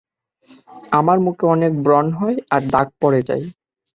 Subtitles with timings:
[0.91, 3.45] আমার মুখে অনেক ব্রণ হয় আর দাগ পরে যায়।